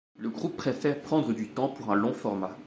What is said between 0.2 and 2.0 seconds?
groupe préfère prendre du temps pour un